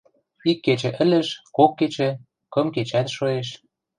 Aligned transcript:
Ик 0.49 0.57
кечӹ 0.65 0.89
ӹлӹш, 1.03 1.27
кок 1.57 1.71
кечӹ, 1.79 2.09
кым 2.53 2.67
кечӓт 2.75 3.07
шоэш. 3.15 3.47